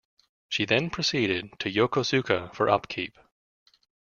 [0.49, 3.19] She then proceeded to Yokosuka for upkeep.